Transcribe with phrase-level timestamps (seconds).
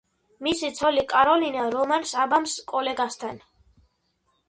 [0.45, 3.43] მისი ცოლი კაროლინა რომანს აბამს კოლეგასთან.